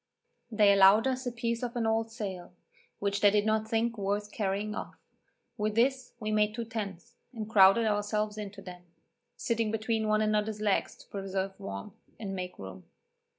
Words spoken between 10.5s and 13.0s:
legs to preserve warmth, and make room.